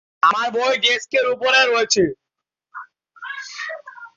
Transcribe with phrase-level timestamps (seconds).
[0.23, 2.03] আপনার বই ডেস্কের উপর রয়েছে।